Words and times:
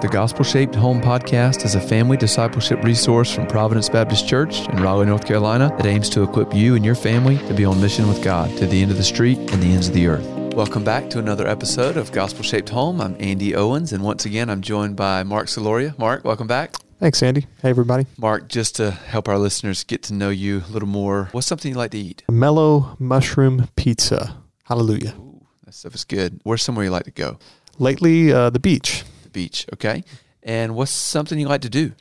The 0.00 0.08
Gospel 0.08 0.44
Shaped 0.44 0.74
Home 0.76 1.02
podcast 1.02 1.62
is 1.66 1.74
a 1.74 1.80
family 1.80 2.16
discipleship 2.16 2.82
resource 2.82 3.34
from 3.34 3.46
Providence 3.46 3.90
Baptist 3.90 4.26
Church 4.26 4.66
in 4.70 4.82
Raleigh, 4.82 5.04
North 5.04 5.26
Carolina 5.26 5.68
that 5.76 5.84
aims 5.84 6.08
to 6.10 6.22
equip 6.22 6.54
you 6.54 6.74
and 6.74 6.82
your 6.82 6.94
family 6.94 7.36
to 7.48 7.52
be 7.52 7.66
on 7.66 7.82
mission 7.82 8.08
with 8.08 8.24
God 8.24 8.48
to 8.56 8.66
the 8.66 8.80
end 8.80 8.90
of 8.90 8.96
the 8.96 9.04
street 9.04 9.36
and 9.36 9.62
the 9.62 9.66
ends 9.66 9.88
of 9.88 9.94
the 9.94 10.06
earth. 10.06 10.24
Welcome 10.54 10.84
back 10.84 11.10
to 11.10 11.18
another 11.18 11.46
episode 11.46 11.98
of 11.98 12.12
Gospel 12.12 12.42
Shaped 12.42 12.70
Home. 12.70 12.98
I'm 12.98 13.14
Andy 13.20 13.54
Owens, 13.54 13.92
and 13.92 14.02
once 14.02 14.24
again, 14.24 14.48
I'm 14.48 14.62
joined 14.62 14.96
by 14.96 15.22
Mark 15.22 15.48
Soloria. 15.48 15.98
Mark, 15.98 16.24
welcome 16.24 16.46
back. 16.46 16.76
Thanks, 16.98 17.22
Andy. 17.22 17.46
Hey, 17.60 17.68
everybody. 17.68 18.06
Mark, 18.16 18.48
just 18.48 18.76
to 18.76 18.92
help 18.92 19.28
our 19.28 19.36
listeners 19.36 19.84
get 19.84 20.02
to 20.04 20.14
know 20.14 20.30
you 20.30 20.62
a 20.66 20.72
little 20.72 20.88
more, 20.88 21.28
what's 21.32 21.46
something 21.46 21.72
you 21.72 21.76
like 21.76 21.90
to 21.90 21.98
eat? 21.98 22.22
Mellow 22.26 22.96
mushroom 22.98 23.68
pizza. 23.76 24.38
Hallelujah. 24.64 25.14
Ooh, 25.18 25.44
that 25.66 25.74
stuff 25.74 25.94
is 25.94 26.04
good. 26.04 26.40
Where's 26.42 26.62
somewhere 26.62 26.86
you 26.86 26.90
like 26.90 27.04
to 27.04 27.10
go? 27.10 27.38
Lately, 27.78 28.32
uh, 28.32 28.48
the 28.48 28.58
beach. 28.58 29.04
The 29.32 29.38
beach, 29.38 29.66
okay. 29.72 30.04
And 30.42 30.74
what's 30.74 30.90
something 30.90 31.38
you 31.38 31.48
like 31.48 31.60
to 31.62 31.70
do? 31.70 31.92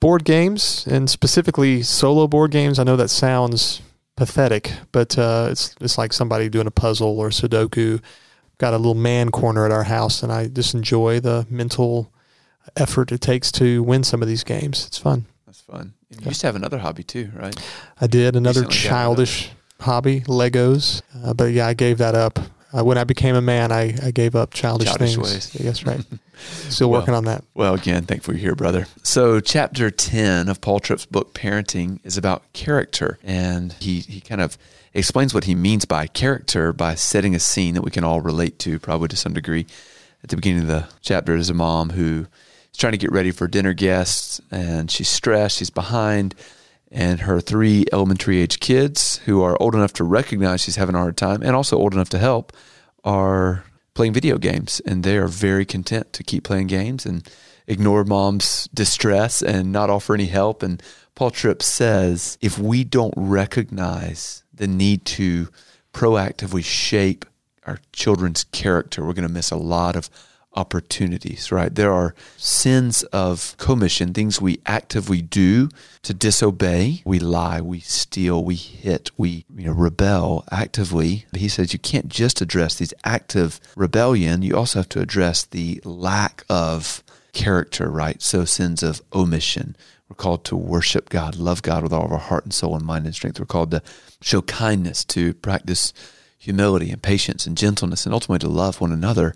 Board 0.00 0.24
games, 0.24 0.86
and 0.86 1.08
specifically 1.08 1.82
solo 1.82 2.26
board 2.26 2.50
games. 2.50 2.78
I 2.78 2.84
know 2.84 2.96
that 2.96 3.10
sounds 3.10 3.82
pathetic, 4.16 4.72
but 4.92 5.18
uh, 5.18 5.48
it's 5.50 5.74
it's 5.80 5.98
like 5.98 6.12
somebody 6.12 6.48
doing 6.48 6.66
a 6.66 6.70
puzzle 6.70 7.18
or 7.18 7.30
Sudoku. 7.30 8.02
Got 8.58 8.74
a 8.74 8.76
little 8.76 8.94
man 8.94 9.30
corner 9.30 9.64
at 9.64 9.72
our 9.72 9.84
house, 9.84 10.22
and 10.22 10.32
I 10.32 10.48
just 10.48 10.74
enjoy 10.74 11.20
the 11.20 11.46
mental 11.48 12.12
effort 12.76 13.12
it 13.12 13.20
takes 13.20 13.50
to 13.52 13.82
win 13.82 14.04
some 14.04 14.22
of 14.22 14.28
these 14.28 14.44
games. 14.44 14.86
It's 14.86 14.98
fun. 14.98 15.26
That's 15.46 15.60
fun. 15.60 15.94
You 16.10 16.26
used 16.26 16.40
to 16.42 16.46
have 16.46 16.56
another 16.56 16.78
hobby 16.78 17.02
too, 17.02 17.30
right? 17.34 17.56
I 18.00 18.06
did 18.06 18.36
another 18.36 18.62
Recently 18.62 18.88
childish 18.88 19.50
hobby, 19.80 20.20
Legos, 20.22 21.02
uh, 21.24 21.34
but 21.34 21.52
yeah, 21.52 21.66
I 21.66 21.74
gave 21.74 21.98
that 21.98 22.14
up. 22.14 22.38
Uh, 22.76 22.84
when 22.84 22.98
I 22.98 23.04
became 23.04 23.34
a 23.34 23.40
man, 23.40 23.72
I, 23.72 23.94
I 24.02 24.10
gave 24.12 24.36
up 24.36 24.52
childish, 24.52 24.88
Childish 24.88 25.14
things. 25.16 25.32
ways. 25.32 25.52
That's 25.52 25.84
right. 25.84 26.00
Still 26.68 26.88
Well, 26.90 27.00
working 27.00 27.14
on 27.14 27.24
that. 27.24 27.44
Well, 27.54 27.74
again, 27.74 28.04
thankful 28.04 28.34
you're 28.34 28.40
here, 28.40 28.54
brother. 28.54 28.86
So, 29.02 29.40
chapter 29.40 29.90
10 29.90 30.48
of 30.48 30.60
Paul 30.60 30.78
Tripp's 30.80 31.04
book, 31.04 31.34
Parenting, 31.34 31.98
is 32.04 32.16
about 32.16 32.50
character. 32.52 33.18
And 33.24 33.72
he, 33.74 34.00
he 34.00 34.20
kind 34.20 34.40
of 34.40 34.56
explains 34.94 35.34
what 35.34 35.44
he 35.44 35.54
means 35.54 35.84
by 35.84 36.06
character 36.06 36.72
by 36.72 36.94
setting 36.94 37.34
a 37.34 37.40
scene 37.40 37.74
that 37.74 37.82
we 37.82 37.90
can 37.90 38.04
all 38.04 38.20
relate 38.20 38.58
to, 38.60 38.78
probably 38.78 39.08
to 39.08 39.16
some 39.16 39.34
degree. 39.34 39.66
At 40.22 40.30
the 40.30 40.36
beginning 40.36 40.62
of 40.62 40.68
the 40.68 40.86
chapter, 41.00 41.32
there's 41.32 41.50
a 41.50 41.54
mom 41.54 41.90
who 41.90 42.26
is 42.72 42.78
trying 42.78 42.92
to 42.92 42.98
get 42.98 43.10
ready 43.12 43.30
for 43.32 43.48
dinner 43.48 43.72
guests, 43.72 44.40
and 44.50 44.90
she's 44.90 45.08
stressed, 45.08 45.58
she's 45.58 45.70
behind. 45.70 46.34
And 46.90 47.20
her 47.20 47.40
three 47.40 47.84
elementary 47.92 48.40
age 48.40 48.58
kids, 48.58 49.18
who 49.18 49.42
are 49.42 49.60
old 49.60 49.74
enough 49.74 49.92
to 49.94 50.04
recognize 50.04 50.60
she's 50.60 50.76
having 50.76 50.94
a 50.94 50.98
hard 50.98 51.16
time 51.16 51.42
and 51.42 51.54
also 51.54 51.76
old 51.76 51.94
enough 51.94 52.08
to 52.10 52.18
help, 52.18 52.52
are 53.04 53.64
playing 53.94 54.12
video 54.12 54.38
games 54.38 54.80
and 54.84 55.04
they 55.04 55.16
are 55.16 55.28
very 55.28 55.64
content 55.64 56.12
to 56.12 56.24
keep 56.24 56.44
playing 56.44 56.66
games 56.66 57.06
and 57.06 57.28
ignore 57.66 58.04
mom's 58.04 58.68
distress 58.74 59.42
and 59.42 59.70
not 59.70 59.90
offer 59.90 60.14
any 60.14 60.26
help. 60.26 60.62
And 60.62 60.82
Paul 61.14 61.30
Tripp 61.30 61.62
says 61.62 62.38
if 62.40 62.58
we 62.58 62.82
don't 62.82 63.14
recognize 63.16 64.42
the 64.52 64.66
need 64.66 65.04
to 65.06 65.48
proactively 65.92 66.64
shape 66.64 67.24
our 67.66 67.78
children's 67.92 68.44
character, 68.44 69.04
we're 69.04 69.12
going 69.12 69.28
to 69.28 69.32
miss 69.32 69.50
a 69.50 69.56
lot 69.56 69.96
of 69.96 70.10
opportunities, 70.54 71.52
right? 71.52 71.74
There 71.74 71.92
are 71.92 72.14
sins 72.36 73.02
of 73.04 73.56
commission, 73.58 74.12
things 74.12 74.40
we 74.40 74.60
actively 74.66 75.22
do 75.22 75.68
to 76.02 76.12
disobey. 76.12 77.02
We 77.04 77.18
lie, 77.20 77.60
we 77.60 77.80
steal, 77.80 78.44
we 78.44 78.56
hit, 78.56 79.10
we 79.16 79.44
you 79.54 79.66
know, 79.66 79.72
rebel 79.72 80.44
actively. 80.50 81.26
He 81.34 81.48
says 81.48 81.72
you 81.72 81.78
can't 81.78 82.08
just 82.08 82.40
address 82.40 82.74
these 82.74 82.94
active 83.04 83.60
rebellion, 83.76 84.42
you 84.42 84.56
also 84.56 84.80
have 84.80 84.88
to 84.90 85.00
address 85.00 85.44
the 85.44 85.80
lack 85.84 86.44
of 86.48 87.02
character, 87.32 87.90
right? 87.90 88.20
So 88.20 88.44
sins 88.44 88.82
of 88.82 89.00
omission. 89.12 89.76
We're 90.08 90.16
called 90.16 90.44
to 90.46 90.56
worship 90.56 91.08
God, 91.08 91.36
love 91.36 91.62
God 91.62 91.84
with 91.84 91.92
all 91.92 92.04
of 92.04 92.12
our 92.12 92.18
heart 92.18 92.42
and 92.44 92.52
soul 92.52 92.74
and 92.74 92.84
mind 92.84 93.06
and 93.06 93.14
strength. 93.14 93.38
We're 93.38 93.46
called 93.46 93.70
to 93.70 93.82
show 94.20 94.42
kindness, 94.42 95.04
to 95.04 95.34
practice 95.34 95.92
humility 96.36 96.90
and 96.90 97.00
patience 97.00 97.46
and 97.46 97.56
gentleness, 97.56 98.06
and 98.06 98.12
ultimately 98.12 98.40
to 98.40 98.52
love 98.52 98.80
one 98.80 98.90
another. 98.90 99.34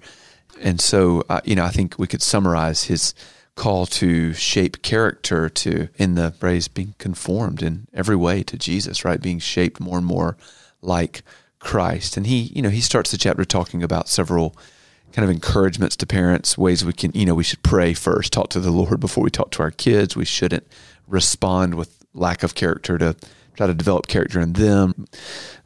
And 0.61 0.81
so, 0.81 1.25
uh, 1.29 1.41
you 1.45 1.55
know, 1.55 1.65
I 1.65 1.71
think 1.71 1.99
we 1.99 2.07
could 2.07 2.23
summarize 2.23 2.85
his 2.85 3.15
call 3.57 3.87
to 3.87 4.33
shape 4.33 4.83
character 4.83 5.49
to 5.49 5.89
in 5.97 6.17
the 6.17 6.33
phrase 6.33 6.67
being 6.67 6.95
conformed 6.99 7.63
in 7.63 7.87
every 7.93 8.17
way 8.17 8.43
to 8.43 8.57
Jesus, 8.57 9.05
right? 9.05 9.21
Being 9.21 9.39
shaped 9.39 9.81
more 9.81 9.99
and 9.99 10.07
more 10.07 10.37
like 10.83 11.23
Christ. 11.61 12.17
And 12.17 12.27
he, 12.27 12.51
you 12.55 12.63
know, 12.63 12.69
he 12.69 12.81
starts 12.81 13.11
the 13.11 13.19
chapter 13.19 13.45
talking 13.45 13.83
about 13.83 14.09
several 14.09 14.57
kind 15.13 15.25
of 15.25 15.31
encouragements 15.31 15.97
to 15.97 16.07
parents, 16.07 16.59
ways 16.59 16.85
we 16.85 16.93
can, 16.93 17.13
you 17.15 17.25
know, 17.25 17.35
we 17.35 17.45
should 17.45 17.63
pray 17.63 17.95
first, 17.95 18.33
talk 18.33 18.51
to 18.51 18.61
the 18.61 18.73
Lord 18.73 18.99
before 18.99 19.23
we 19.23 19.31
talk 19.31 19.53
to 19.53 19.63
our 19.63 19.71
kids. 19.71 20.17
We 20.17 20.25
shouldn't 20.25 20.67
respond 21.07 21.77
with 21.77 22.05
lack 22.13 22.43
of 22.43 22.55
character 22.55 22.99
to 22.99 23.17
try 23.57 23.69
to 23.69 23.75
develop 23.75 24.09
character 24.09 24.41
in 24.41 24.55
them. 24.55 25.07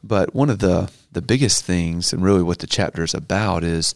But 0.04 0.34
one 0.34 0.50
of 0.50 0.59
the 0.59 0.91
the 1.10 1.22
biggest 1.22 1.65
things 1.65 2.12
and 2.12 2.22
really 2.22 2.43
what 2.43 2.59
the 2.59 2.66
chapter 2.66 3.03
is 3.03 3.15
about 3.15 3.65
is 3.65 3.94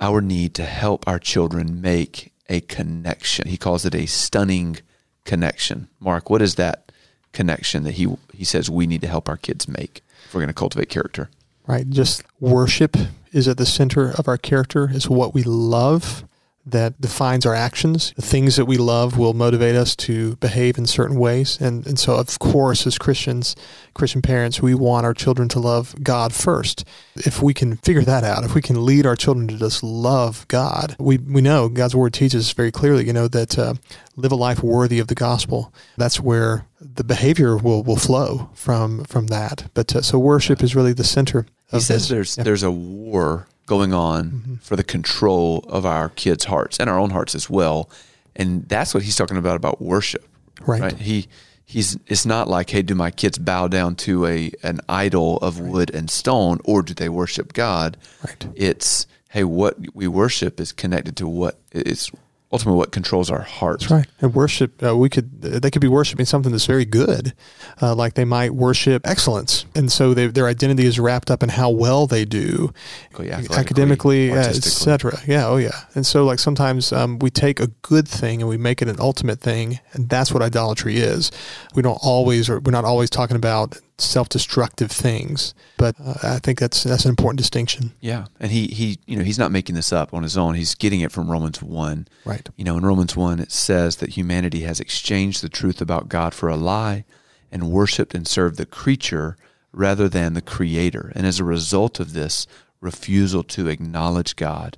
our 0.00 0.20
need 0.20 0.54
to 0.54 0.64
help 0.64 1.06
our 1.06 1.18
children 1.18 1.80
make 1.80 2.32
a 2.48 2.60
connection. 2.60 3.48
He 3.48 3.56
calls 3.56 3.84
it 3.84 3.94
a 3.94 4.06
stunning 4.06 4.78
connection. 5.24 5.88
Mark, 6.00 6.30
what 6.30 6.42
is 6.42 6.54
that 6.56 6.92
connection 7.32 7.84
that 7.84 7.92
he 7.92 8.06
he 8.32 8.44
says 8.44 8.70
we 8.70 8.86
need 8.86 9.00
to 9.02 9.08
help 9.08 9.28
our 9.28 9.36
kids 9.36 9.68
make 9.68 10.02
if 10.24 10.34
we're 10.34 10.40
going 10.40 10.48
to 10.48 10.54
cultivate 10.54 10.88
character? 10.88 11.28
right? 11.66 11.88
Just 11.88 12.22
worship 12.40 12.96
is 13.32 13.48
at 13.48 13.58
the 13.58 13.66
center 13.66 14.12
of 14.12 14.28
our 14.28 14.38
character. 14.38 14.88
It's 14.92 15.08
what 15.08 15.34
we 15.34 15.42
love 15.42 16.24
that 16.66 17.00
defines 17.00 17.46
our 17.46 17.54
actions. 17.54 18.12
The 18.16 18.22
things 18.22 18.56
that 18.56 18.64
we 18.64 18.76
love 18.76 19.16
will 19.16 19.34
motivate 19.34 19.76
us 19.76 19.94
to 19.96 20.34
behave 20.36 20.78
in 20.78 20.86
certain 20.86 21.16
ways. 21.16 21.60
And, 21.60 21.86
and 21.86 21.96
so, 21.98 22.16
of 22.16 22.38
course, 22.40 22.86
as 22.88 22.98
Christians, 22.98 23.54
Christian 23.94 24.20
parents, 24.20 24.60
we 24.60 24.74
want 24.74 25.06
our 25.06 25.14
children 25.14 25.48
to 25.50 25.60
love 25.60 25.94
God 26.02 26.34
first. 26.34 26.84
If 27.14 27.40
we 27.40 27.54
can 27.54 27.76
figure 27.76 28.02
that 28.02 28.24
out, 28.24 28.42
if 28.44 28.54
we 28.54 28.62
can 28.62 28.84
lead 28.84 29.06
our 29.06 29.14
children 29.14 29.46
to 29.48 29.56
just 29.56 29.84
love 29.84 30.44
God, 30.48 30.96
we, 30.98 31.18
we 31.18 31.40
know 31.40 31.68
God's 31.68 31.94
word 31.94 32.12
teaches 32.12 32.52
very 32.52 32.72
clearly, 32.72 33.06
you 33.06 33.12
know, 33.12 33.28
that 33.28 33.56
uh, 33.56 33.74
live 34.16 34.32
a 34.32 34.36
life 34.36 34.60
worthy 34.62 34.98
of 34.98 35.06
the 35.06 35.14
gospel. 35.14 35.72
That's 35.96 36.20
where 36.20 36.66
the 36.80 37.04
behavior 37.04 37.56
will, 37.56 37.84
will 37.84 37.96
flow 37.96 38.50
from 38.54 39.04
from 39.04 39.28
that. 39.28 39.70
But 39.72 39.94
uh, 39.94 40.02
so 40.02 40.18
worship 40.18 40.62
is 40.62 40.74
really 40.74 40.92
the 40.92 41.04
center 41.04 41.46
He 41.70 41.76
of 41.76 41.82
says 41.84 42.02
this. 42.02 42.08
there's 42.08 42.36
Yeah. 42.38 42.44
there's 42.44 42.62
a 42.62 42.70
war 42.72 43.46
going 43.66 43.92
on 43.92 44.30
mm-hmm. 44.30 44.54
for 44.56 44.76
the 44.76 44.84
control 44.84 45.64
of 45.68 45.84
our 45.84 46.08
kids' 46.10 46.44
hearts 46.44 46.78
and 46.80 46.88
our 46.88 46.98
own 46.98 47.10
hearts 47.10 47.34
as 47.34 47.50
well, 47.50 47.90
and 48.34 48.68
that's 48.68 48.94
what 48.94 49.02
he's 49.02 49.16
talking 49.16 49.36
about 49.36 49.56
about 49.56 49.82
worship. 49.82 50.26
Right. 50.64 50.96
He 50.96 51.28
he's 51.64 51.98
it's 52.06 52.24
not 52.24 52.48
like 52.48 52.70
hey, 52.70 52.82
do 52.82 52.94
my 52.94 53.10
kids 53.10 53.38
bow 53.38 53.68
down 53.68 53.96
to 53.96 54.24
a 54.26 54.52
an 54.62 54.80
idol 54.88 55.38
of 55.38 55.60
wood 55.60 55.94
and 55.94 56.08
stone, 56.08 56.60
or 56.64 56.82
do 56.82 56.94
they 56.94 57.08
worship 57.08 57.52
God? 57.52 57.96
Right. 58.24 58.46
It's 58.54 59.06
hey, 59.30 59.44
what 59.44 59.76
we 59.94 60.08
worship 60.08 60.60
is 60.60 60.72
connected 60.72 61.16
to 61.18 61.28
what 61.28 61.58
it's 61.72 62.10
ultimately 62.52 62.78
what 62.78 62.92
controls 62.92 63.30
our 63.30 63.42
hearts. 63.42 63.84
That's 63.84 63.92
right. 63.92 64.06
And 64.20 64.34
worship, 64.34 64.82
uh, 64.82 64.96
we 64.96 65.08
could 65.08 65.42
they 65.42 65.70
could 65.70 65.82
be 65.82 65.88
worshiping 65.88 66.26
something 66.26 66.52
that's 66.52 66.66
very 66.66 66.84
good, 66.84 67.34
uh, 67.82 67.94
like 67.94 68.14
they 68.14 68.24
might 68.24 68.54
worship 68.54 69.06
excellence, 69.06 69.66
and 69.74 69.90
so 69.90 70.14
they, 70.14 70.28
their 70.28 70.46
identity 70.46 70.86
is 70.86 70.98
wrapped 70.98 71.30
up 71.30 71.42
in 71.42 71.50
how 71.50 71.70
well 71.70 72.06
they 72.06 72.24
do, 72.24 72.72
academically, 73.18 74.28
yeah, 74.28 74.36
artistically. 74.36 74.92
etc. 74.92 75.20
Yeah, 75.26 75.46
oh 75.48 75.56
yeah. 75.56 75.84
And 75.94 76.06
so 76.06 76.24
like 76.24 76.38
sometimes 76.38 76.92
um, 76.92 77.18
we 77.18 77.30
take 77.30 77.60
a 77.60 77.68
good 77.82 78.06
thing 78.08 78.40
and 78.40 78.48
we 78.48 78.56
make 78.56 78.80
it 78.80 78.88
an 78.88 78.96
ultimate 79.00 79.40
thing, 79.40 79.80
and 79.92 80.08
that's 80.08 80.32
what 80.32 80.42
idolatry 80.42 80.98
is. 80.98 81.30
We 81.74 81.82
don't 81.82 81.98
always, 82.02 82.48
or 82.48 82.60
we're 82.60 82.72
not 82.72 82.84
always 82.84 83.10
talking 83.10 83.36
about 83.36 83.78
self-destructive 83.98 84.90
things, 84.90 85.54
but 85.78 85.96
uh, 85.98 86.14
I 86.22 86.38
think 86.38 86.58
that's 86.58 86.84
that's 86.84 87.04
an 87.04 87.10
important 87.10 87.38
distinction. 87.38 87.92
Yeah, 88.00 88.26
and 88.38 88.50
he 88.52 88.66
he 88.66 88.98
you 89.06 89.16
know 89.16 89.24
he's 89.24 89.38
not 89.38 89.52
making 89.52 89.74
this 89.74 89.92
up 89.92 90.12
on 90.12 90.22
his 90.22 90.36
own. 90.36 90.54
He's 90.54 90.74
getting 90.74 91.00
it 91.00 91.12
from 91.12 91.30
Romans 91.30 91.62
one. 91.62 92.06
Right. 92.24 92.48
You 92.56 92.64
know, 92.64 92.76
in 92.76 92.84
Romans 92.84 93.16
one 93.16 93.40
it 93.40 93.52
says 93.52 93.96
that 93.96 94.10
humanity 94.10 94.60
has 94.62 94.80
exchanged 94.80 95.42
the 95.42 95.48
truth 95.48 95.80
about 95.80 96.08
God 96.08 96.34
for 96.34 96.48
a 96.48 96.56
lie, 96.56 97.04
and 97.50 97.70
worshipped 97.70 98.14
and 98.14 98.26
served 98.26 98.58
the 98.58 98.66
creature 98.66 99.36
rather 99.72 100.08
than 100.08 100.34
the 100.34 100.42
Creator. 100.42 101.12
And 101.14 101.26
as 101.26 101.38
a 101.38 101.44
result 101.44 102.00
of 102.00 102.12
this 102.12 102.46
refusal 102.80 103.42
to 103.44 103.68
acknowledge 103.68 104.36
God, 104.36 104.76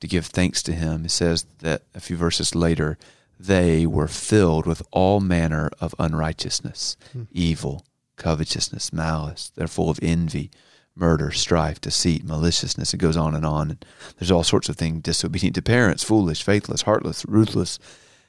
to 0.00 0.06
give 0.08 0.26
thanks 0.26 0.62
to 0.64 0.72
Him, 0.72 1.04
it 1.04 1.10
says 1.10 1.46
that 1.58 1.82
a 1.94 2.00
few 2.00 2.16
verses 2.16 2.54
later 2.54 2.98
they 3.38 3.86
were 3.86 4.08
filled 4.08 4.66
with 4.66 4.82
all 4.90 5.20
manner 5.20 5.70
of 5.80 5.94
unrighteousness, 5.98 6.96
evil, 7.32 7.84
covetousness, 8.20 8.92
malice. 8.92 9.50
They're 9.56 9.66
full 9.66 9.88
of 9.88 9.98
envy, 10.02 10.50
murder, 10.94 11.30
strife, 11.30 11.80
deceit, 11.80 12.22
maliciousness. 12.22 12.92
It 12.92 12.98
goes 12.98 13.16
on 13.16 13.34
and 13.34 13.46
on. 13.46 13.70
And 13.70 13.84
there's 14.18 14.30
all 14.30 14.44
sorts 14.44 14.68
of 14.68 14.76
things 14.76 15.02
disobedient 15.02 15.54
to 15.56 15.62
parents, 15.62 16.04
foolish, 16.04 16.42
faithless, 16.42 16.82
heartless, 16.82 17.24
ruthless. 17.26 17.78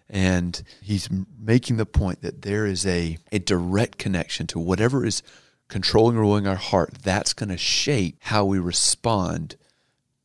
And 0.09 0.63
he's 0.81 1.09
making 1.37 1.75
the 1.77 1.85
point 1.85 2.21
that 2.21 2.41
there 2.41 2.65
is 2.65 2.85
a, 2.85 3.17
a 3.31 3.39
direct 3.39 3.97
connection 3.97 4.47
to 4.47 4.59
whatever 4.59 5.05
is 5.05 5.21
controlling 5.67 6.15
or 6.15 6.21
ruling 6.21 6.47
our 6.47 6.55
heart. 6.55 6.99
That's 7.03 7.33
going 7.33 7.49
to 7.49 7.57
shape 7.57 8.17
how 8.21 8.45
we 8.45 8.59
respond 8.59 9.57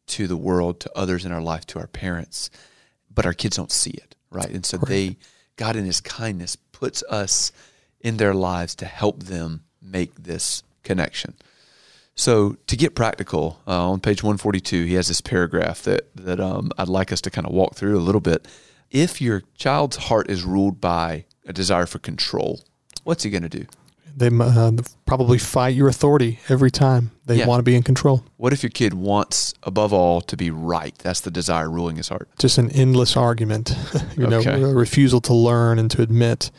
to 0.09 0.29
the 0.29 0.37
world, 0.37 0.79
to 0.81 0.91
others 0.95 1.25
in 1.25 1.33
our 1.33 1.43
life, 1.43 1.67
to 1.67 1.81
our 1.81 1.89
parents. 1.89 2.51
but 3.13 3.27
our 3.27 3.33
kids 3.33 3.57
don't 3.57 3.73
see 3.73 3.91
it, 3.91 4.15
right? 4.31 4.51
And 4.51 4.65
so 4.65 4.77
they, 4.77 5.17
God 5.57 5.75
in 5.75 5.85
His 5.85 6.01
kindness, 6.01 6.55
puts 6.55 7.03
us 7.05 7.51
in 8.01 8.17
their 8.19 8.35
lives 8.35 8.75
to 8.77 8.87
help 8.87 9.25
them 9.25 9.63
make 9.83 10.15
this 10.15 10.63
connection. 10.83 11.35
So 12.15 12.57
to 12.67 12.77
get 12.77 12.95
practical, 12.95 13.61
uh, 13.67 13.91
on 13.91 14.01
page 14.01 14.23
142, 14.23 14.85
he 14.85 14.95
has 14.95 15.09
this 15.09 15.21
paragraph 15.21 15.83
that 15.83 16.09
that 16.17 16.41
um, 16.41 16.71
I'd 16.79 16.89
like 16.89 17.13
us 17.13 17.21
to 17.23 17.31
kind 17.31 17.47
of 17.47 17.53
walk 17.53 17.75
through 17.75 17.99
a 17.99 18.01
little 18.01 18.21
bit. 18.23 18.47
If 18.91 19.21
your 19.21 19.43
child's 19.57 19.97
heart 19.97 20.31
is 20.31 20.43
ruled 20.45 20.81
by 20.81 21.25
a 21.47 21.53
desire 21.53 21.87
for 21.87 21.99
control, 21.99 22.61
what's 23.05 23.25
he 23.25 23.31
going 23.31 23.43
to 23.43 23.49
do? 23.49 23.67
They 24.17 24.29
uh, 24.29 24.73
probably 25.05 25.37
fight 25.37 25.75
your 25.75 25.89
authority 25.89 26.39
every 26.49 26.71
time. 26.71 27.11
They 27.27 27.37
Yeah. 27.41 27.47
want 27.47 27.59
to 27.59 27.63
be 27.65 27.77
in 27.77 27.83
control. 27.83 28.25
What 28.39 28.55
if 28.55 28.63
your 28.63 28.71
kid 28.71 28.95
wants, 28.95 29.53
above 29.63 29.93
all, 29.93 30.23
to 30.23 30.37
be 30.39 30.51
right? 30.51 30.97
That's 31.01 31.21
the 31.21 31.31
desire 31.31 31.69
ruling 31.71 31.97
his 31.97 32.09
heart. 32.09 32.31
Just 32.39 32.57
an 32.57 32.71
endless 32.71 33.15
argument, 33.15 33.77
you 34.17 34.27
know, 34.27 34.39
Okay. 34.39 34.63
a 34.63 34.69
refusal 34.69 35.21
to 35.23 35.35
learn 35.35 35.79
and 35.79 35.91
to 35.91 36.01
admit 36.01 36.51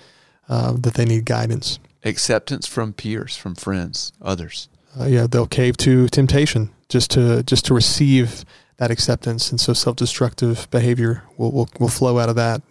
uh, 0.49 0.73
that 0.73 0.93
they 0.93 1.05
need 1.05 1.25
guidance. 1.25 1.79
Acceptance 2.03 2.67
from 2.67 2.93
peers, 2.93 3.35
from 3.35 3.55
friends, 3.55 4.11
others. 4.21 4.69
Uh, 4.99 5.05
yeah, 5.05 5.27
they'll 5.27 5.47
cave 5.47 5.77
to 5.77 6.07
temptation 6.07 6.71
just 6.89 7.11
to 7.11 7.43
just 7.43 7.65
to 7.65 7.73
receive 7.73 8.45
that 8.77 8.91
acceptance, 8.91 9.51
and 9.51 9.59
so 9.59 9.73
self-destructive 9.73 10.69
behavior 10.71 11.23
will 11.37 11.51
will, 11.51 11.69
will 11.79 11.89
flow 11.89 12.19
out 12.19 12.29
of 12.29 12.35
that 12.35 12.61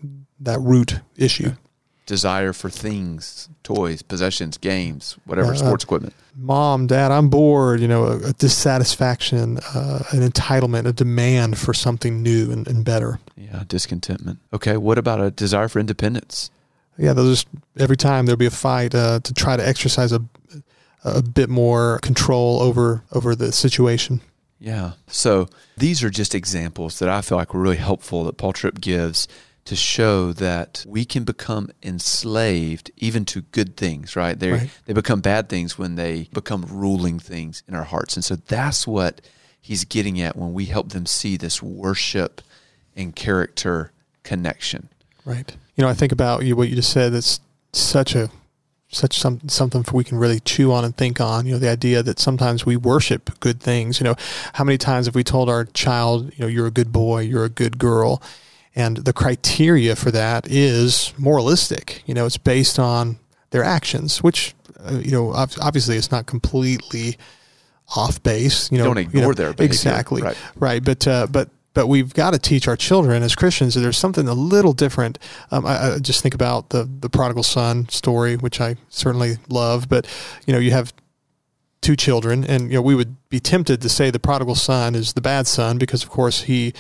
that 0.40 0.61
root 0.61 1.00
issue. 1.17 1.52
Desire 2.06 2.52
for 2.52 2.70
things, 2.70 3.49
toys, 3.64 4.00
possessions, 4.02 4.58
games, 4.58 5.17
whatever, 5.25 5.52
Uh, 5.52 5.56
sports 5.56 5.82
equipment. 5.82 6.14
Mom, 6.37 6.87
Dad, 6.87 7.11
I'm 7.11 7.29
bored. 7.29 7.81
You 7.81 7.88
know, 7.88 8.05
a, 8.05 8.29
a 8.29 8.32
dissatisfaction, 8.32 9.58
uh, 9.75 10.05
an 10.12 10.20
entitlement, 10.20 10.87
a 10.87 10.93
demand 10.93 11.58
for 11.58 11.75
something 11.75 12.22
new 12.22 12.52
and, 12.52 12.69
and 12.69 12.84
better. 12.84 13.19
Yeah, 13.37 13.64
discontentment. 13.67 14.38
Okay, 14.52 14.76
what 14.76 14.99
about 14.99 15.20
a 15.20 15.32
desire 15.32 15.67
for 15.69 15.81
independence? 15.81 16.50
Yeah, 16.98 17.12
they'll 17.12 17.31
just 17.31 17.48
every 17.78 17.96
time 17.96 18.26
there'll 18.26 18.37
be 18.38 18.46
a 18.46 18.50
fight 18.50 18.94
uh, 18.94 19.20
to 19.20 19.34
try 19.34 19.56
to 19.56 19.66
exercise 19.66 20.12
a 20.12 20.22
a 21.04 21.22
bit 21.22 21.48
more 21.48 21.98
control 22.00 22.60
over 22.60 23.02
over 23.12 23.34
the 23.37 23.52
situation. 23.52 24.20
Yeah. 24.58 24.93
So 25.06 25.48
these 25.76 26.02
are 26.02 26.10
just 26.10 26.34
examples 26.34 26.98
that 26.98 27.08
I 27.08 27.20
feel 27.20 27.37
like 27.38 27.52
were 27.54 27.60
really 27.60 27.76
helpful 27.76 28.25
that 28.25 28.38
Paul 28.38 28.52
Tripp 28.54 28.81
gives 28.81 29.28
to 29.66 29.76
show 29.76 30.32
that 30.32 30.84
we 30.88 31.04
can 31.04 31.25
become 31.25 31.69
enslaved 31.82 32.90
even 32.96 33.25
to 33.26 33.43
good 33.43 33.76
things, 33.76 34.16
right? 34.16 34.38
They 34.38 34.52
Right. 34.52 34.70
they 34.87 34.93
become 34.93 35.20
bad 35.20 35.48
things 35.48 35.76
when 35.78 35.96
they 35.96 36.28
become 36.32 36.64
ruling 36.70 37.19
things 37.19 37.62
in 37.69 37.75
our 37.75 37.84
hearts. 37.84 38.16
And 38.16 38.25
so 38.25 38.37
that's 38.37 38.87
what 38.87 39.20
he's 39.60 39.84
getting 39.84 40.20
at 40.20 40.37
when 40.37 40.52
we 40.52 40.66
help 40.66 40.90
them 40.90 41.04
see 41.06 41.37
this 41.37 41.62
worship 41.62 42.40
and 42.96 43.14
character 43.14 43.93
connection. 44.22 44.88
Right. 45.26 45.55
You 45.75 45.82
know, 45.82 45.88
I 45.88 45.94
think 45.94 46.12
about 46.12 46.44
you 46.44 46.56
what 46.56 46.69
you 46.69 46.76
just 46.76 46.93
said. 46.93 47.12
That's 47.12 47.40
such 47.73 48.14
a 48.14 48.31
such 48.88 49.19
some 49.19 49.40
something 49.49 49.84
we 49.93 50.05
can 50.05 50.17
really 50.19 50.40
chew 50.40 50.73
on 50.73 50.84
and 50.84 50.96
think 50.96 51.20
on. 51.20 51.44
You 51.46 51.55
know, 51.55 51.58
the 51.58 51.69
idea 51.69 52.02
that 52.02 52.19
sometimes 52.19 52.64
we 52.64 52.76
worship 52.76 53.38
good 53.40 53.61
things. 53.61 54.00
You 54.00 54.05
know, 54.05 54.14
how 54.55 54.64
many 54.64 54.78
times 54.78 55.06
have 55.06 55.17
we 55.17 55.25
told 55.25 55.50
our 55.50 55.64
child, 55.64 56.32
you 56.37 56.44
know, 56.44 56.46
you're 56.46 56.69
a 56.69 56.70
good 56.70 56.93
boy, 56.93 57.23
you're 57.23 57.44
a 57.44 57.50
good 57.50 57.76
girl, 57.76 58.23
and 58.75 58.99
the 58.99 59.12
criteria 59.12 59.96
for 59.96 60.12
that 60.12 60.46
is 60.49 61.12
moralistic. 61.19 62.05
You 62.06 62.14
know, 62.14 62.25
it's 62.25 62.38
based 62.38 62.79
on 62.79 63.19
their 63.50 63.64
actions, 63.64 64.22
which 64.22 64.55
uh, 64.79 65.00
you 65.02 65.11
know, 65.11 65.32
obviously, 65.32 65.96
it's 65.96 66.12
not 66.12 66.26
completely 66.26 67.19
off 67.96 68.22
base. 68.22 68.70
You 68.70 68.79
know, 68.79 68.94
Don't 68.94 69.12
you 69.12 69.20
know, 69.20 69.32
their 69.32 69.52
behavior, 69.52 69.67
exactly 69.67 70.22
right. 70.22 70.37
right. 70.56 70.84
But 70.84 71.06
uh, 71.08 71.26
but 71.29 71.50
but 71.76 71.88
we've 71.88 72.14
got 72.14 72.32
to 72.32 72.38
teach 72.38 72.67
our 72.67 72.75
children 72.76 73.23
as 73.23 73.34
Christians 73.34 73.75
that 73.75 73.81
there's 73.82 73.99
something 73.99 74.26
a 74.26 74.32
little 74.32 74.73
different. 74.73 75.19
Um, 75.50 75.67
I, 75.67 75.93
I 75.93 75.99
just 75.99 76.23
think 76.23 76.34
about 76.34 76.70
the 76.70 76.88
the 77.00 77.11
prodigal 77.11 77.43
son 77.43 77.87
story, 77.90 78.37
which 78.37 78.62
I 78.62 78.76
certainly 78.88 79.37
love. 79.50 79.87
But 79.87 80.06
you 80.46 80.55
know, 80.55 80.58
you 80.58 80.70
have 80.70 80.94
two 81.82 81.94
children, 81.94 82.44
and 82.44 82.70
you 82.70 82.76
know, 82.76 82.82
we 82.82 82.94
would 82.94 83.14
be 83.28 83.40
tempted 83.40 83.82
to 83.82 83.90
say 83.90 84.11
the 84.11 84.19
prodigal 84.19 84.55
son 84.55 84.94
is 84.94 85.12
the 85.12 85.20
bad 85.20 85.46
son 85.46 85.76
because, 85.76 86.02
of 86.02 86.08
course, 86.08 86.43
he. 86.44 86.73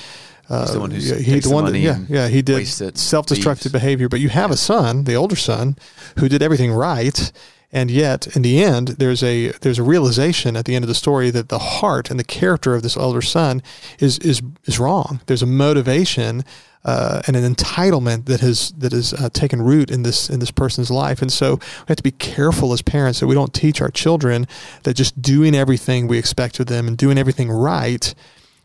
Uh, 0.48 0.60
He's 0.62 0.72
the 0.72 0.80
one 0.80 0.90
who 0.92 0.98
yeah, 0.98 1.14
takes 1.16 1.44
the 1.44 1.48
the 1.50 1.54
one 1.54 1.64
that- 1.72 1.78
yeah, 1.78 1.98
yeah, 2.08 2.28
he 2.28 2.40
did 2.40 2.66
self-destructive 2.96 3.72
behavior. 3.72 4.08
But 4.08 4.20
you 4.20 4.30
have 4.30 4.50
a 4.50 4.56
son, 4.56 5.04
the 5.04 5.14
older 5.14 5.36
son, 5.36 5.76
who 6.18 6.28
did 6.28 6.40
everything 6.40 6.72
right, 6.72 7.32
and 7.76 7.90
yet 7.90 8.34
in 8.34 8.40
the 8.40 8.64
end, 8.64 8.88
there's 8.88 9.22
a 9.22 9.48
there's 9.60 9.78
a 9.78 9.82
realization 9.82 10.56
at 10.56 10.64
the 10.64 10.74
end 10.74 10.82
of 10.82 10.88
the 10.88 10.94
story 10.94 11.28
that 11.28 11.50
the 11.50 11.58
heart 11.58 12.10
and 12.10 12.18
the 12.18 12.24
character 12.24 12.74
of 12.74 12.82
this 12.82 12.96
elder 12.96 13.20
son 13.20 13.62
is 13.98 14.18
is 14.20 14.40
is 14.64 14.78
wrong. 14.78 15.20
There's 15.26 15.42
a 15.42 15.46
motivation 15.46 16.42
uh, 16.86 17.20
and 17.26 17.36
an 17.36 17.54
entitlement 17.54 18.24
that 18.24 18.40
has 18.40 18.70
that 18.78 18.92
has 18.92 19.12
uh, 19.12 19.28
taken 19.28 19.60
root 19.60 19.90
in 19.90 20.04
this 20.04 20.30
in 20.30 20.40
this 20.40 20.50
person's 20.50 20.90
life, 20.90 21.20
and 21.20 21.30
so 21.30 21.56
we 21.56 21.88
have 21.88 21.98
to 21.98 22.02
be 22.02 22.12
careful 22.12 22.72
as 22.72 22.80
parents 22.80 23.20
that 23.20 23.26
we 23.26 23.34
don't 23.34 23.52
teach 23.52 23.82
our 23.82 23.90
children 23.90 24.48
that 24.84 24.94
just 24.94 25.20
doing 25.20 25.54
everything 25.54 26.08
we 26.08 26.16
expect 26.16 26.58
of 26.58 26.68
them 26.68 26.88
and 26.88 26.96
doing 26.96 27.18
everything 27.18 27.50
right 27.50 28.14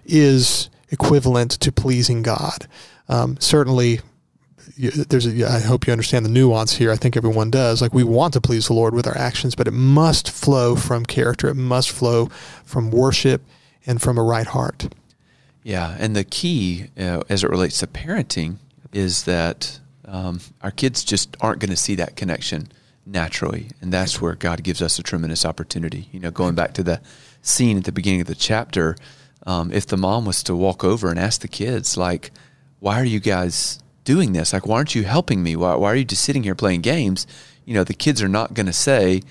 is 0.05 0.69
equivalent 0.89 1.51
to 1.51 1.69
pleasing 1.69 2.21
God. 2.21 2.65
Um, 3.09 3.35
certainly, 3.41 3.99
there's 4.77 5.25
a, 5.25 5.47
I 5.49 5.59
hope 5.59 5.87
you 5.87 5.91
understand 5.93 6.25
the 6.25 6.29
nuance 6.29 6.73
here. 6.73 6.91
I 6.91 6.95
think 6.95 7.15
everyone 7.17 7.51
does. 7.51 7.81
Like 7.81 7.93
we 7.93 8.03
want 8.03 8.33
to 8.33 8.41
please 8.41 8.67
the 8.67 8.73
Lord 8.73 8.93
with 8.93 9.07
our 9.07 9.17
actions, 9.17 9.55
but 9.55 9.67
it 9.67 9.73
must 9.73 10.29
flow 10.29 10.75
from 10.75 11.05
character. 11.05 11.47
It 11.47 11.55
must 11.55 11.91
flow 11.91 12.27
from 12.65 12.91
worship 12.91 13.41
and 13.85 14.01
from 14.01 14.17
a 14.17 14.23
right 14.23 14.47
heart. 14.47 14.93
Yeah, 15.63 15.95
and 15.99 16.15
the 16.15 16.23
key 16.23 16.87
uh, 16.97 17.21
as 17.29 17.43
it 17.43 17.49
relates 17.49 17.79
to 17.79 17.87
parenting 17.87 18.57
is 18.91 19.23
that 19.23 19.79
um, 20.05 20.39
our 20.61 20.71
kids 20.71 21.03
just 21.03 21.37
aren't 21.39 21.59
going 21.59 21.69
to 21.69 21.77
see 21.77 21.95
that 21.95 22.15
connection 22.15 22.71
naturally, 23.05 23.67
and 23.79 23.93
that's 23.93 24.19
where 24.19 24.35
God 24.35 24.63
gives 24.63 24.81
us 24.81 24.97
a 24.97 25.03
tremendous 25.03 25.45
opportunity. 25.45 26.09
You 26.11 26.19
know, 26.19 26.31
going 26.31 26.55
back 26.55 26.73
to 26.73 26.83
the 26.83 27.01
scene 27.41 27.77
at 27.77 27.83
the 27.83 27.91
beginning 27.91 28.21
of 28.21 28.27
the 28.27 28.35
chapter, 28.35 28.95
um, 29.45 29.71
if 29.71 29.85
the 29.85 29.97
mom 29.97 30.25
was 30.25 30.43
to 30.43 30.55
walk 30.55 30.83
over 30.83 31.09
and 31.09 31.19
ask 31.19 31.41
the 31.41 31.47
kids, 31.47 31.95
like, 31.95 32.31
"Why 32.79 32.99
are 32.99 33.05
you 33.05 33.19
guys 33.19 33.79
doing 34.03 34.33
this? 34.33 34.53
Like, 34.53 34.65
why 34.65 34.77
aren't 34.77 34.95
you 34.95 35.03
helping 35.03 35.43
me? 35.43 35.55
Why, 35.55 35.75
why 35.75 35.91
are 35.91 35.95
you 35.95 36.05
just 36.05 36.23
sitting 36.23 36.43
here 36.43 36.55
playing 36.55 36.81
games?" 36.81 37.27
You 37.65 37.73
know, 37.75 37.83
the 37.83 37.93
kids 37.93 38.21
are 38.21 38.29
not 38.29 38.53
going 38.53 38.65
to 38.65 38.73
say, 38.73 39.21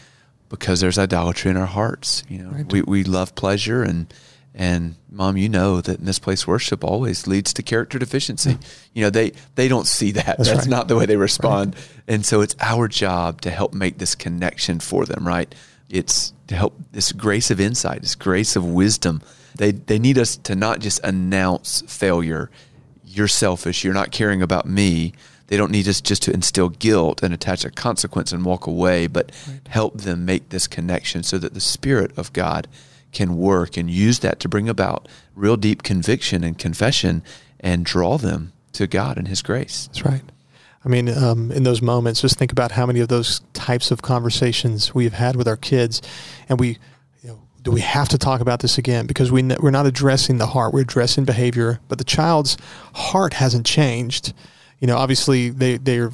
"Because 0.48 0.80
there's 0.80 0.98
idolatry 0.98 1.50
in 1.50 1.56
our 1.56 1.66
hearts." 1.66 2.22
You 2.28 2.38
know, 2.38 2.50
Right. 2.50 2.72
we 2.72 2.82
we 2.82 3.04
love 3.04 3.34
pleasure 3.34 3.82
and 3.82 4.06
and 4.54 4.96
mom, 5.08 5.36
you 5.36 5.48
know 5.48 5.80
that 5.80 6.00
misplaced 6.02 6.46
worship 6.48 6.82
always 6.82 7.26
leads 7.28 7.52
to 7.54 7.62
character 7.62 7.98
deficiency. 8.00 8.54
Hmm. 8.54 8.60
You 8.94 9.02
know, 9.04 9.10
they 9.10 9.32
they 9.54 9.68
don't 9.68 9.86
see 9.86 10.10
that. 10.12 10.24
That's 10.38 10.48
That's, 10.48 10.60
right. 10.60 10.68
not 10.68 10.88
the 10.88 10.96
way 10.96 11.06
they 11.06 11.16
respond. 11.16 11.76
And 12.08 12.26
so 12.26 12.40
it's 12.40 12.56
our 12.60 12.88
job 12.88 13.40
to 13.42 13.50
help 13.50 13.72
make 13.74 13.98
this 13.98 14.14
connection 14.16 14.80
for 14.80 15.04
them, 15.06 15.26
right? 15.26 15.54
It's 15.88 16.32
to 16.48 16.54
help 16.56 16.74
this 16.92 17.12
grace 17.12 17.50
of 17.52 17.60
insight, 17.60 18.02
this 18.02 18.14
grace 18.16 18.56
of 18.56 18.64
wisdom. 18.64 19.22
They 19.56 19.70
they 19.72 19.98
need 20.00 20.18
us 20.18 20.36
to 20.38 20.54
not 20.56 20.80
just 20.80 21.00
announce 21.04 21.82
failure. 21.86 22.50
You're 23.12 23.28
selfish, 23.28 23.82
you're 23.82 23.94
not 23.94 24.12
caring 24.12 24.40
about 24.40 24.66
me. 24.66 25.12
They 25.48 25.56
don't 25.56 25.72
need 25.72 25.88
us 25.88 26.00
just 26.00 26.22
to 26.22 26.32
instill 26.32 26.68
guilt 26.68 27.24
and 27.24 27.34
attach 27.34 27.64
a 27.64 27.70
consequence 27.70 28.30
and 28.30 28.44
walk 28.44 28.68
away, 28.68 29.08
but 29.08 29.32
help 29.68 29.98
them 29.98 30.24
make 30.24 30.50
this 30.50 30.68
connection 30.68 31.24
so 31.24 31.38
that 31.38 31.54
the 31.54 31.60
Spirit 31.60 32.16
of 32.16 32.32
God 32.32 32.68
can 33.10 33.36
work 33.36 33.76
and 33.76 33.90
use 33.90 34.20
that 34.20 34.38
to 34.40 34.48
bring 34.48 34.68
about 34.68 35.08
real 35.34 35.56
deep 35.56 35.82
conviction 35.82 36.44
and 36.44 36.56
confession 36.56 37.24
and 37.58 37.84
draw 37.84 38.16
them 38.16 38.52
to 38.74 38.86
God 38.86 39.18
and 39.18 39.26
His 39.26 39.42
grace. 39.42 39.88
That's 39.88 40.04
right. 40.04 40.22
I 40.84 40.88
mean, 40.88 41.08
um, 41.08 41.50
in 41.50 41.64
those 41.64 41.82
moments, 41.82 42.22
just 42.22 42.38
think 42.38 42.52
about 42.52 42.72
how 42.72 42.86
many 42.86 43.00
of 43.00 43.08
those 43.08 43.40
types 43.52 43.90
of 43.90 44.02
conversations 44.02 44.94
we've 44.94 45.12
had 45.12 45.36
with 45.36 45.46
our 45.48 45.56
kids, 45.56 46.00
and 46.48 46.58
we, 46.58 46.78
do 47.62 47.70
we 47.70 47.80
have 47.80 48.08
to 48.08 48.18
talk 48.18 48.40
about 48.40 48.60
this 48.60 48.78
again? 48.78 49.06
Because 49.06 49.30
we, 49.30 49.42
we're 49.42 49.70
not 49.70 49.86
addressing 49.86 50.38
the 50.38 50.46
heart, 50.46 50.72
we're 50.72 50.80
addressing 50.82 51.24
behavior, 51.24 51.80
but 51.88 51.98
the 51.98 52.04
child's 52.04 52.56
heart 52.94 53.34
hasn't 53.34 53.66
changed. 53.66 54.32
You 54.78 54.86
know, 54.86 54.96
obviously 54.96 55.50
they 55.50 55.76
they're 55.76 56.10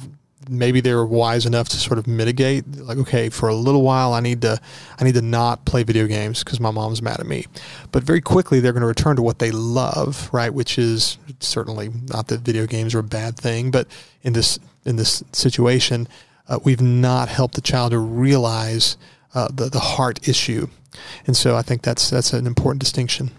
maybe 0.49 0.81
they're 0.81 1.05
wise 1.05 1.45
enough 1.45 1.69
to 1.69 1.77
sort 1.77 1.99
of 1.99 2.07
mitigate 2.07 2.65
like 2.77 2.97
okay 2.97 3.29
for 3.29 3.49
a 3.49 3.55
little 3.55 3.81
while 3.81 4.13
i 4.13 4.19
need 4.19 4.41
to 4.41 4.59
i 4.97 5.03
need 5.03 5.13
to 5.13 5.21
not 5.21 5.65
play 5.65 5.83
video 5.83 6.07
games 6.07 6.43
because 6.43 6.59
my 6.59 6.71
mom's 6.71 7.01
mad 7.01 7.19
at 7.19 7.25
me 7.25 7.45
but 7.91 8.03
very 8.03 8.21
quickly 8.21 8.59
they're 8.59 8.71
going 8.71 8.81
to 8.81 8.87
return 8.87 9.15
to 9.15 9.21
what 9.21 9.39
they 9.39 9.51
love 9.51 10.29
right 10.31 10.53
which 10.53 10.77
is 10.77 11.17
certainly 11.39 11.89
not 12.09 12.27
that 12.27 12.41
video 12.41 12.65
games 12.65 12.95
are 12.95 12.99
a 12.99 13.03
bad 13.03 13.35
thing 13.35 13.71
but 13.71 13.87
in 14.21 14.33
this 14.33 14.59
in 14.85 14.95
this 14.95 15.23
situation 15.33 16.07
uh, 16.47 16.59
we've 16.63 16.81
not 16.81 17.27
helped 17.27 17.55
the 17.55 17.61
child 17.61 17.91
to 17.91 17.99
realize 17.99 18.95
uh, 19.37 19.47
the, 19.59 19.65
the 19.69 19.79
heart 19.95 20.17
issue 20.27 20.67
and 21.27 21.35
so 21.37 21.55
i 21.55 21.61
think 21.61 21.81
that's 21.81 22.09
that's 22.09 22.33
an 22.33 22.45
important 22.47 22.81
distinction 22.81 23.29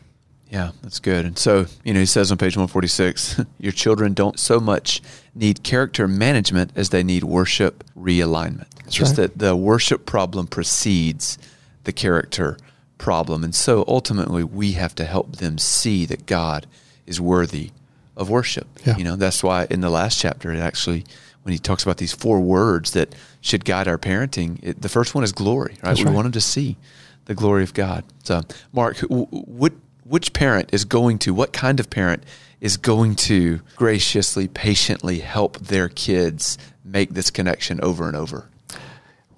Yeah, 0.50 0.70
that's 0.82 1.00
good. 1.00 1.26
And 1.26 1.36
so, 1.36 1.66
you 1.84 1.92
know, 1.92 2.00
he 2.00 2.06
says 2.06 2.32
on 2.32 2.38
page 2.38 2.56
146 2.56 3.40
your 3.66 3.74
children 3.84 4.14
don't 4.14 4.38
so 4.38 4.56
much 4.58 5.02
need 5.34 5.62
character 5.62 6.08
management 6.08 6.70
as 6.74 6.88
they 6.88 7.02
need 7.02 7.22
worship 7.22 7.84
realignment. 7.94 8.70
That's 8.84 8.96
Just 8.96 9.18
right. 9.18 9.28
that 9.28 9.38
the 9.44 9.54
worship 9.54 10.06
problem 10.06 10.46
precedes 10.46 11.36
the 11.84 11.92
character 11.92 12.56
problem. 12.96 13.44
And 13.44 13.54
so 13.54 13.84
ultimately, 13.86 14.42
we 14.42 14.72
have 14.72 14.94
to 14.94 15.04
help 15.04 15.36
them 15.36 15.58
see 15.58 16.06
that 16.06 16.24
God 16.24 16.66
is 17.06 17.20
worthy 17.20 17.70
of 18.16 18.30
worship. 18.30 18.66
Yeah. 18.86 18.96
You 18.96 19.04
know, 19.04 19.16
that's 19.16 19.42
why 19.42 19.66
in 19.68 19.80
the 19.82 19.90
last 19.90 20.18
chapter, 20.18 20.50
it 20.50 20.60
actually, 20.60 21.04
when 21.48 21.54
he 21.54 21.58
talks 21.58 21.82
about 21.82 21.96
these 21.96 22.12
four 22.12 22.40
words 22.40 22.90
that 22.90 23.14
should 23.40 23.64
guide 23.64 23.88
our 23.88 23.96
parenting, 23.96 24.58
it, 24.62 24.82
the 24.82 24.88
first 24.90 25.14
one 25.14 25.24
is 25.24 25.32
glory, 25.32 25.72
right? 25.76 25.84
That's 25.84 26.00
we 26.00 26.04
right. 26.04 26.14
want 26.14 26.26
them 26.26 26.32
to 26.32 26.42
see 26.42 26.76
the 27.24 27.34
glory 27.34 27.62
of 27.62 27.72
God. 27.72 28.04
So, 28.22 28.42
Mark, 28.70 28.98
wh- 28.98 29.32
what, 29.32 29.72
which 30.04 30.34
parent 30.34 30.68
is 30.74 30.84
going 30.84 31.18
to, 31.20 31.32
what 31.32 31.54
kind 31.54 31.80
of 31.80 31.88
parent 31.88 32.22
is 32.60 32.76
going 32.76 33.14
to 33.14 33.62
graciously, 33.76 34.46
patiently 34.46 35.20
help 35.20 35.56
their 35.56 35.88
kids 35.88 36.58
make 36.84 37.14
this 37.14 37.30
connection 37.30 37.80
over 37.80 38.06
and 38.06 38.14
over? 38.14 38.50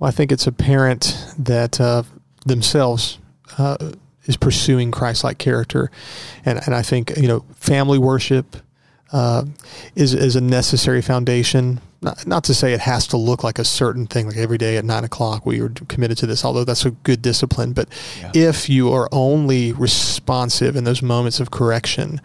Well, 0.00 0.08
I 0.08 0.10
think 0.10 0.32
it's 0.32 0.48
a 0.48 0.52
parent 0.52 1.16
that 1.38 1.80
uh, 1.80 2.02
themselves 2.44 3.20
uh, 3.56 3.92
is 4.24 4.36
pursuing 4.36 4.90
Christ-like 4.90 5.38
character, 5.38 5.92
and 6.44 6.58
and 6.66 6.74
I 6.74 6.82
think 6.82 7.16
you 7.16 7.28
know 7.28 7.44
family 7.54 7.98
worship 7.98 8.56
uh, 9.12 9.44
is 9.94 10.14
is 10.14 10.36
a 10.36 10.40
necessary 10.40 11.02
foundation. 11.02 11.80
Not, 12.02 12.26
not 12.26 12.44
to 12.44 12.54
say 12.54 12.72
it 12.72 12.80
has 12.80 13.06
to 13.08 13.18
look 13.18 13.44
like 13.44 13.58
a 13.58 13.64
certain 13.64 14.06
thing, 14.06 14.26
like 14.28 14.38
every 14.38 14.56
day 14.56 14.78
at 14.78 14.84
nine 14.86 15.04
o'clock 15.04 15.44
we 15.44 15.60
are 15.60 15.68
committed 15.88 16.16
to 16.18 16.26
this. 16.26 16.44
Although 16.46 16.64
that's 16.64 16.86
a 16.86 16.92
good 16.92 17.20
discipline, 17.20 17.72
but 17.74 17.88
Yeah. 18.22 18.30
if 18.34 18.70
you 18.70 18.90
are 18.92 19.06
only 19.12 19.72
responsive 19.72 20.76
in 20.76 20.84
those 20.84 21.02
moments 21.02 21.40
of 21.40 21.50
correction, 21.50 22.20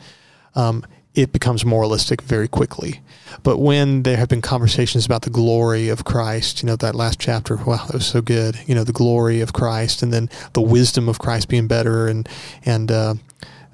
um, 0.55 0.85
it 1.13 1.31
becomes 1.33 1.65
moralistic 1.65 2.21
very 2.21 2.47
quickly. 2.47 3.01
But 3.43 3.57
when 3.57 4.03
there 4.03 4.15
have 4.17 4.29
been 4.29 4.41
conversations 4.41 5.05
about 5.05 5.23
the 5.23 5.29
glory 5.29 5.89
of 5.89 6.03
Christ, 6.05 6.61
you 6.61 6.67
know, 6.67 6.75
that 6.77 6.95
last 6.95 7.19
chapter, 7.19 7.55
wow, 7.57 7.85
that 7.87 7.93
was 7.95 8.05
so 8.05 8.21
good. 8.21 8.57
You 8.67 8.75
know, 8.75 8.83
the 8.85 8.93
glory 8.93 9.41
of 9.41 9.51
Christ 9.53 10.03
and 10.03 10.13
then 10.13 10.29
the 10.53 10.61
wisdom 10.61 11.09
of 11.09 11.19
Christ 11.19 11.47
being 11.49 11.67
better 11.67 12.07
and, 12.07 12.27
and, 12.65 12.91
uh, 12.91 13.15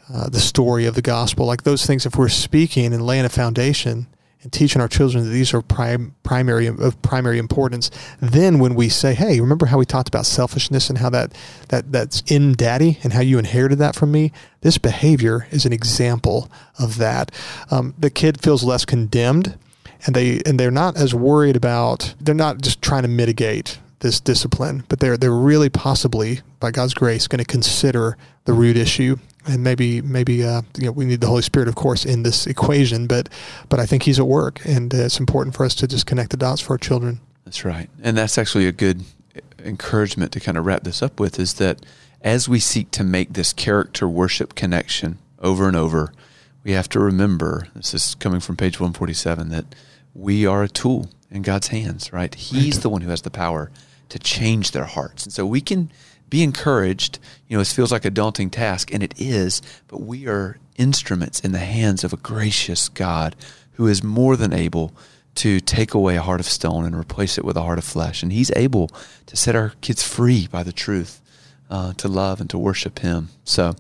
uh, 0.09 0.29
the 0.29 0.39
story 0.39 0.85
of 0.85 0.95
the 0.95 1.01
gospel, 1.01 1.45
like 1.45 1.63
those 1.63 1.85
things, 1.85 2.05
if 2.05 2.15
we're 2.15 2.29
speaking 2.29 2.93
and 2.93 3.05
laying 3.05 3.25
a 3.25 3.29
foundation 3.29 4.07
and 4.43 4.51
teaching 4.51 4.81
our 4.81 4.87
children 4.87 5.23
that 5.23 5.29
these 5.29 5.53
are 5.53 5.61
prim- 5.61 6.15
primary 6.23 6.65
of 6.67 7.01
primary 7.01 7.37
importance, 7.37 7.91
then 8.19 8.59
when 8.59 8.75
we 8.75 8.89
say, 8.89 9.13
"Hey, 9.13 9.39
remember 9.39 9.67
how 9.67 9.77
we 9.77 9.85
talked 9.85 10.07
about 10.07 10.25
selfishness 10.25 10.89
and 10.89 10.97
how 10.97 11.09
that 11.11 11.33
that 11.69 11.91
that's 11.91 12.23
in 12.27 12.53
Daddy 12.53 12.97
and 13.03 13.13
how 13.13 13.21
you 13.21 13.37
inherited 13.37 13.77
that 13.79 13.95
from 13.95 14.11
me?" 14.11 14.31
This 14.61 14.77
behavior 14.77 15.47
is 15.51 15.65
an 15.65 15.73
example 15.73 16.49
of 16.79 16.97
that. 16.97 17.31
Um, 17.69 17.93
the 17.97 18.09
kid 18.09 18.41
feels 18.41 18.63
less 18.63 18.83
condemned, 18.83 19.57
and 20.05 20.15
they 20.15 20.41
and 20.45 20.59
they're 20.59 20.71
not 20.71 20.97
as 20.97 21.13
worried 21.13 21.55
about. 21.55 22.15
They're 22.19 22.33
not 22.33 22.61
just 22.61 22.81
trying 22.81 23.03
to 23.03 23.07
mitigate 23.09 23.77
this 23.99 24.19
discipline, 24.19 24.83
but 24.89 24.99
they're 24.99 25.17
they're 25.17 25.31
really 25.31 25.69
possibly, 25.69 26.41
by 26.59 26.71
God's 26.71 26.95
grace, 26.95 27.27
going 27.27 27.39
to 27.39 27.45
consider 27.45 28.17
the 28.45 28.53
root 28.53 28.75
issue. 28.75 29.17
And 29.47 29.63
maybe 29.63 30.01
maybe 30.01 30.43
uh, 30.43 30.61
you 30.77 30.85
know 30.85 30.91
we 30.91 31.05
need 31.05 31.21
the 31.21 31.27
Holy 31.27 31.41
Spirit, 31.41 31.67
of 31.67 31.75
course, 31.75 32.05
in 32.05 32.23
this 32.23 32.45
equation. 32.45 33.07
But 33.07 33.29
but 33.69 33.79
I 33.79 33.85
think 33.85 34.03
He's 34.03 34.19
at 34.19 34.27
work, 34.27 34.63
and 34.65 34.93
uh, 34.93 34.97
it's 34.97 35.19
important 35.19 35.55
for 35.55 35.65
us 35.65 35.73
to 35.75 35.87
just 35.87 36.05
connect 36.05 36.29
the 36.29 36.37
dots 36.37 36.61
for 36.61 36.73
our 36.73 36.77
children. 36.77 37.21
That's 37.45 37.65
right. 37.65 37.89
And 38.03 38.17
that's 38.17 38.37
actually 38.37 38.67
a 38.67 38.71
good 38.71 39.03
encouragement 39.63 40.31
to 40.33 40.39
kind 40.39 40.57
of 40.57 40.65
wrap 40.65 40.83
this 40.83 41.01
up 41.01 41.19
with 41.19 41.39
is 41.39 41.55
that 41.55 41.85
as 42.21 42.47
we 42.47 42.59
seek 42.59 42.91
to 42.91 43.03
make 43.03 43.33
this 43.33 43.53
character 43.53 44.07
worship 44.07 44.55
connection 44.55 45.17
over 45.39 45.67
and 45.67 45.75
over, 45.75 46.13
we 46.63 46.71
have 46.71 46.89
to 46.89 46.99
remember 46.99 47.67
this 47.75 47.93
is 47.93 48.15
coming 48.15 48.39
from 48.39 48.57
page 48.57 48.79
147 48.79 49.49
that 49.49 49.65
we 50.13 50.45
are 50.45 50.63
a 50.63 50.67
tool 50.67 51.09
in 51.29 51.41
God's 51.41 51.69
hands, 51.69 52.13
right? 52.13 52.33
He's 52.33 52.81
the 52.81 52.89
one 52.89 53.01
who 53.01 53.09
has 53.09 53.23
the 53.23 53.31
power 53.31 53.71
to 54.09 54.19
change 54.19 54.71
their 54.71 54.85
hearts. 54.85 55.23
And 55.23 55.33
so 55.33 55.45
we 55.45 55.61
can 55.61 55.91
be 56.31 56.41
encouraged. 56.41 57.19
You 57.47 57.57
know, 57.57 57.61
it 57.61 57.67
feels 57.67 57.91
like 57.91 58.05
a 58.05 58.09
daunting 58.09 58.49
task, 58.49 58.91
and 58.91 59.03
it 59.03 59.13
is, 59.19 59.61
but 59.87 60.01
we 60.01 60.27
are 60.27 60.57
instruments 60.77 61.41
in 61.41 61.51
the 61.51 61.59
hands 61.59 62.03
of 62.03 62.13
a 62.13 62.17
gracious 62.17 62.89
God 62.89 63.35
who 63.73 63.85
is 63.85 64.03
more 64.03 64.35
than 64.35 64.51
able 64.51 64.95
to 65.35 65.59
take 65.59 65.93
away 65.93 66.15
a 66.15 66.21
heart 66.21 66.39
of 66.39 66.45
stone 66.47 66.85
and 66.85 66.95
replace 66.95 67.37
it 67.37 67.45
with 67.45 67.55
a 67.55 67.61
heart 67.61 67.77
of 67.77 67.83
flesh. 67.83 68.23
And 68.23 68.31
He's 68.31 68.51
able 68.55 68.89
to 69.27 69.37
set 69.37 69.55
our 69.55 69.73
kids 69.81 70.01
free 70.01 70.47
by 70.47 70.63
the 70.63 70.73
truth, 70.73 71.21
uh, 71.69 71.93
to 71.93 72.07
love 72.07 72.41
and 72.41 72.49
to 72.49 72.57
worship 72.57 72.99
Him. 72.99 73.29
So, 73.43 73.75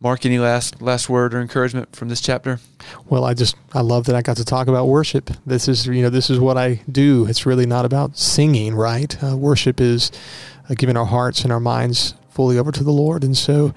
Mark, 0.00 0.26
any 0.26 0.38
last 0.38 0.82
last 0.82 1.08
word 1.08 1.32
or 1.32 1.40
encouragement 1.40 1.96
from 1.96 2.08
this 2.08 2.20
chapter? 2.20 2.60
Well, 3.08 3.24
I 3.24 3.32
just 3.32 3.56
I 3.72 3.80
love 3.80 4.04
that 4.06 4.16
I 4.16 4.20
got 4.22 4.36
to 4.36 4.44
talk 4.44 4.68
about 4.68 4.86
worship. 4.86 5.30
This 5.46 5.66
is 5.66 5.86
you 5.86 6.02
know 6.02 6.10
this 6.10 6.28
is 6.28 6.38
what 6.38 6.58
I 6.58 6.82
do. 6.90 7.26
It's 7.26 7.46
really 7.46 7.64
not 7.64 7.86
about 7.86 8.18
singing, 8.18 8.74
right? 8.74 9.16
Uh, 9.22 9.36
worship 9.36 9.80
is 9.80 10.10
uh, 10.68 10.74
giving 10.76 10.96
our 10.96 11.06
hearts 11.06 11.42
and 11.42 11.52
our 11.52 11.60
minds 11.60 12.14
fully 12.30 12.58
over 12.58 12.72
to 12.72 12.82
the 12.84 12.92
Lord, 12.92 13.22
and 13.24 13.36
so 13.36 13.72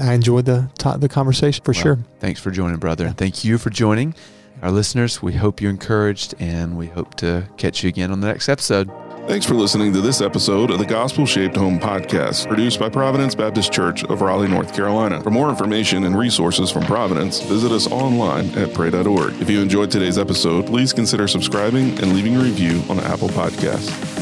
I 0.00 0.14
enjoyed 0.14 0.44
the 0.44 0.70
to- 0.78 0.96
the 0.98 1.08
conversation 1.08 1.64
for 1.64 1.72
Well, 1.72 1.82
sure. 1.82 1.98
Thanks 2.20 2.40
for 2.40 2.50
joining, 2.50 2.76
brother. 2.78 3.06
And 3.06 3.16
thank 3.16 3.44
you 3.44 3.58
for 3.58 3.70
joining 3.70 4.14
our 4.62 4.70
listeners. 4.70 5.22
We 5.22 5.32
hope 5.34 5.60
you're 5.60 5.70
encouraged, 5.70 6.34
and 6.38 6.76
we 6.76 6.86
hope 6.86 7.14
to 7.16 7.44
catch 7.56 7.82
you 7.82 7.88
again 7.88 8.10
on 8.12 8.20
the 8.20 8.26
next 8.28 8.48
episode. 8.48 8.90
Thanks 9.26 9.46
for 9.46 9.54
listening 9.54 9.92
to 9.92 10.00
this 10.00 10.20
episode 10.20 10.70
of 10.70 10.78
the 10.78 10.86
Gospel 10.86 11.24
Shaped 11.26 11.54
Home 11.56 11.78
podcast, 11.78 12.48
produced 12.48 12.80
by 12.80 12.88
Providence 12.88 13.34
Baptist 13.34 13.70
Church 13.70 14.02
of 14.04 14.22
Raleigh, 14.22 14.48
North 14.48 14.74
Carolina. 14.74 15.22
For 15.22 15.30
more 15.30 15.50
information 15.50 16.04
and 16.04 16.18
resources 16.18 16.70
from 16.70 16.84
Providence, 16.84 17.40
visit 17.42 17.70
us 17.70 17.86
online 17.92 18.48
at 18.58 18.74
pray.org. 18.74 19.40
If 19.40 19.48
you 19.50 19.60
enjoyed 19.60 19.90
today's 19.90 20.18
episode, 20.18 20.66
please 20.66 20.92
consider 20.92 21.28
subscribing 21.28 21.90
and 22.00 22.14
leaving 22.14 22.34
a 22.36 22.40
review 22.40 22.82
on 22.88 22.98
Apple 23.00 23.28
Podcasts. 23.28 24.19